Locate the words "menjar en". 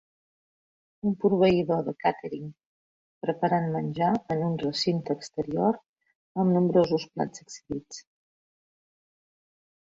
3.75-4.41